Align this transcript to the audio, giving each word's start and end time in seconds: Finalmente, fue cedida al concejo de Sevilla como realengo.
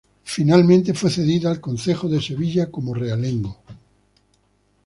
Finalmente, 0.23 0.95
fue 0.95 1.11
cedida 1.11 1.51
al 1.51 1.61
concejo 1.61 2.09
de 2.09 2.19
Sevilla 2.19 2.71
como 2.71 2.95
realengo. 2.95 3.59